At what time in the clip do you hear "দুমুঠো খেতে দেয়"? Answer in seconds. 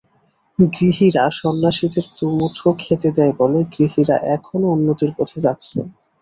2.17-3.33